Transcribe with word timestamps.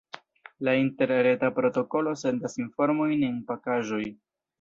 La 0.67 0.71
interreta 0.83 1.51
protokolo 1.59 2.13
sendas 2.21 2.57
informojn 2.65 3.27
en 3.29 3.37
pakaĵoj. 3.53 4.01